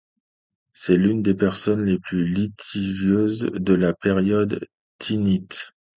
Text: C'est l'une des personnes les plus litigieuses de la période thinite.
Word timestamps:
C'est 0.73 0.97
l'une 0.97 1.21
des 1.21 1.35
personnes 1.35 1.85
les 1.85 1.99
plus 1.99 2.25
litigieuses 2.27 3.51
de 3.53 3.73
la 3.75 3.93
période 3.93 4.67
thinite. 4.97 5.73